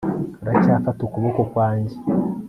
aracyafata 0.47 0.99
ukuboko 1.03 1.39
kwanjye 1.51 1.95